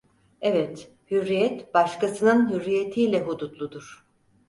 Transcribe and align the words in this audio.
Evet, 0.41 0.91
hürriyet 1.11 1.73
başkasının 1.73 2.49
hürriyetiyle 2.53 3.21
hudutludur. 3.23 4.05